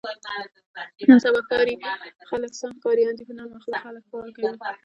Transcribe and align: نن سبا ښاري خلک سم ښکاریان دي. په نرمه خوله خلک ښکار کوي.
نن 1.07 1.19
سبا 1.25 1.39
ښاري 1.47 1.75
خلک 2.29 2.51
سم 2.59 2.71
ښکاریان 2.77 3.13
دي. 3.15 3.23
په 3.27 3.33
نرمه 3.37 3.59
خوله 3.63 3.77
خلک 3.85 4.01
ښکار 4.07 4.27
کوي. 4.35 4.51